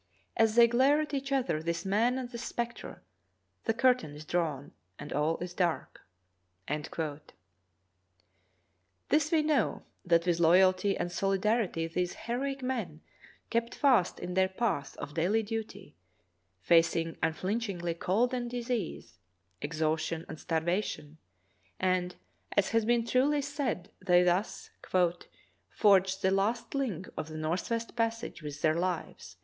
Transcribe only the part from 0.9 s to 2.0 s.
at each other, this